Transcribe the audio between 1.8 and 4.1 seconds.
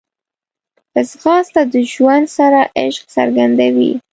ژوند سره عشق څرګندوي